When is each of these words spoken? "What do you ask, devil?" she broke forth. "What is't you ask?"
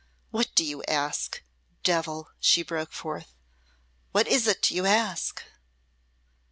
"What 0.31 0.55
do 0.55 0.65
you 0.65 0.81
ask, 0.85 1.43
devil?" 1.83 2.31
she 2.39 2.63
broke 2.63 2.91
forth. 2.91 3.35
"What 4.13 4.27
is't 4.27 4.71
you 4.71 4.87
ask?" 4.87 5.43